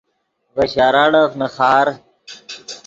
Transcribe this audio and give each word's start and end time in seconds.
ڤے 0.55 0.65
شراڑف 0.73 1.31
نیخار 1.41 1.87